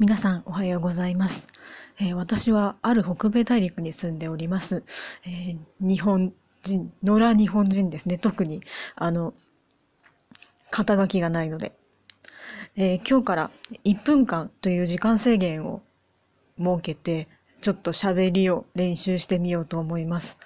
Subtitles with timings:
[0.00, 1.46] 皆さんおはようございます。
[2.00, 4.82] えー私はある北米大陸に住んでおります。
[5.26, 6.32] えー日本
[6.62, 8.16] 人、野良日本人ですね。
[8.16, 8.62] 特に、
[8.96, 9.34] あの、
[10.70, 11.76] 肩書きがないので。
[12.76, 13.50] えー今日から
[13.84, 15.82] 1分間という時間制限を
[16.58, 17.28] 設けて、
[17.60, 20.38] ちょっと喋りを練習してみようと思います。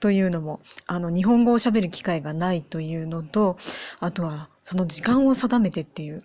[0.00, 3.58] というのも、あの、日本語を喋る機会がないというのと、
[4.00, 6.24] あとは、その時間を定めてっていう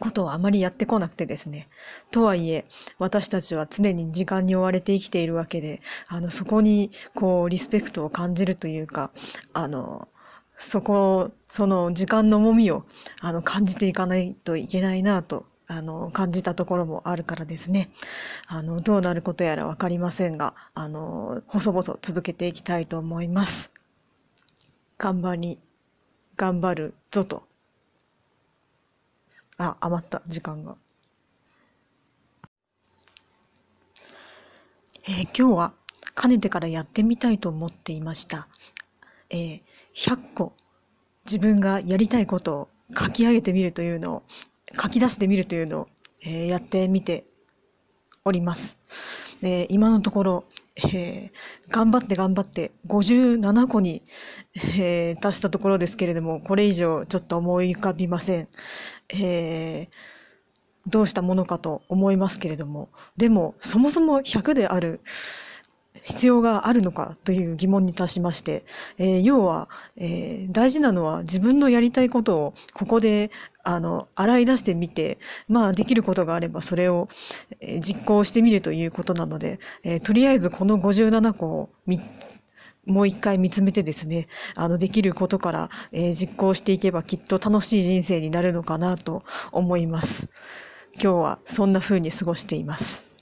[0.00, 1.68] ことをあまりやってこなくてですね。
[2.10, 2.66] とはいえ、
[2.98, 9.12] 私たちは常に時間に追われて生きているわけで、あの、そこに、こう、リスペクトを感じるというか、
[9.52, 10.08] あの、
[10.56, 12.84] そこ、その時間の重みを、
[13.20, 17.90] あの、感じていかないといけないなと、あの、感じたところもあるからですね。
[18.46, 23.70] あの、どうなることやらわかりませんが、あの、細々続けていきたいと思います。
[24.98, 25.60] 頑張り、
[26.36, 27.53] 頑張るぞと。
[29.58, 30.76] あ、余った時間が。
[35.06, 35.72] えー今日は
[36.14, 38.48] かねてからやってみたいと思っていました。
[39.30, 39.62] えー
[39.94, 40.52] 100個
[41.26, 44.22] 自分がやりたいことを書き上げてみるというのを、
[44.80, 45.86] 書き出してみるというのを、
[46.22, 47.24] えーやってみて
[48.24, 48.76] おります。
[49.40, 50.44] で今のところ、
[50.76, 51.30] えー
[51.70, 54.02] 頑張って頑張って57個に、
[54.78, 58.48] えー達したところですけれども、これ以上ちょっと思い浮かびません。
[59.14, 60.14] えー
[60.90, 65.00] どうしたものかと思いますけれども、でも、そもそも100である
[66.02, 68.64] 必要があるのかという疑問に達しまして、
[68.98, 73.30] えー要は、えー大事なのは自分のやりたいことをここで、
[73.62, 77.08] あの、洗い出してみて、まあ、できることがあればそれを、
[77.60, 81.70] えー実行してみるということなので、えとりあえずこの57個を
[82.86, 84.26] もう一回見つめてですね、
[84.56, 90.28] あの、できることから、え実行していけばきっと楽しい人生になるのかなと思います。
[90.94, 93.13] 今日はそんな風に過ごしています。